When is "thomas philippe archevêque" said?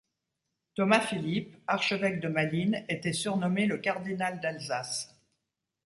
0.73-2.21